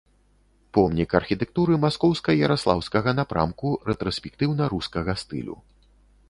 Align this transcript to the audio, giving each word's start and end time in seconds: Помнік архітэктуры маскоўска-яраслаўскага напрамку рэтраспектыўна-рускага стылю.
Помнік 0.77 1.09
архітэктуры 1.19 1.73
маскоўска-яраслаўскага 1.83 3.09
напрамку 3.19 3.67
рэтраспектыўна-рускага 3.91 5.11
стылю. 5.25 5.55